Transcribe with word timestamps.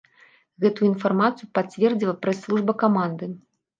Гэтую 0.63 0.87
інфармацыю 0.93 1.49
пацвердзіла 1.59 2.17
прэс-служба 2.25 2.79
каманды. 2.85 3.29